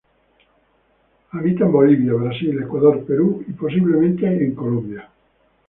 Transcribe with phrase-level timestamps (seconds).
[1.31, 5.07] Habita en Bolivia, Brasil, Ecuador, Perú y posiblemente en Colombia.